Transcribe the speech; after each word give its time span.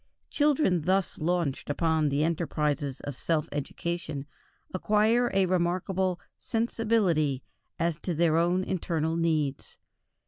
Children 0.31 0.81
thus 0.85 1.19
launched 1.19 1.69
upon 1.69 2.09
the 2.09 2.23
enterprises 2.23 3.01
of 3.01 3.15
self 3.15 3.47
education 3.51 4.25
acquire 4.73 5.29
a 5.31 5.45
remarkable 5.45 6.19
"sensibility" 6.39 7.43
as 7.77 7.97
to 7.97 8.15
their 8.15 8.35
own 8.35 8.63
internal 8.63 9.15
needs. 9.15 9.77